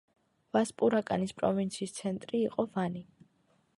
ვასპურაკანის 0.55 1.35
პროვინციის 1.41 1.93
ცენტრი 1.99 2.43
იყო 2.49 2.67
ვანი. 2.73 3.05